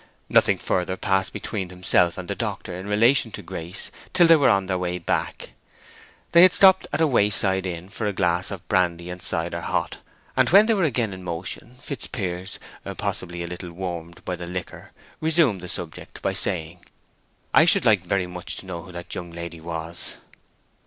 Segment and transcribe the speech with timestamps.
[0.29, 4.49] Nothing further passed between himself and the doctor in relation to Grace till they were
[4.49, 5.53] on their way back.
[6.31, 9.61] They had stopped at a way side inn for a glass of brandy and cider
[9.61, 9.99] hot,
[10.35, 12.57] and when they were again in motion, Fitzpiers,
[12.97, 16.83] possibly a little warmed by the liquor, resumed the subject by saying,
[17.53, 20.15] "I should like very much to know who that young lady was."